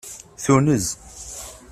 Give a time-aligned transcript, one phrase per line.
[0.43, 0.85] Tunez.